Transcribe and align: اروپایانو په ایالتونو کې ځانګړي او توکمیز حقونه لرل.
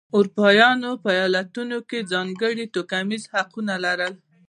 اروپایانو 0.17 0.91
په 1.03 1.09
ایالتونو 1.21 1.77
کې 1.89 2.07
ځانګړي 2.11 2.65
او 2.67 2.71
توکمیز 2.75 3.23
حقونه 3.33 3.73
لرل. 3.85 4.13